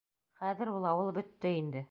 [0.43, 1.79] Хәҙер ул ауыл бөттө инде...